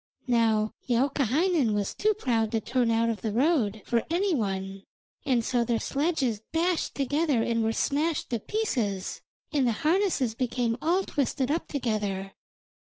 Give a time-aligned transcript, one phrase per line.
[0.25, 4.81] Now Youkahainen was too proud to turn out of the road for any one,
[5.27, 9.21] and so their sledges dashed together and were smashed to pieces,
[9.53, 12.33] and the harnesses became all twisted up together.